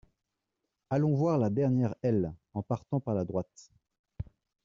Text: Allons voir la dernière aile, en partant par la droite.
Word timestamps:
Allons 0.89 1.13
voir 1.13 1.37
la 1.37 1.51
dernière 1.51 1.93
aile, 2.01 2.33
en 2.55 2.63
partant 2.63 2.99
par 2.99 3.13
la 3.13 3.23
droite. 3.23 3.69